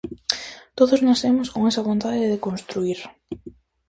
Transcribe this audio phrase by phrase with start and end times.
[0.77, 2.99] Todos nacemos con esa vontade de construír.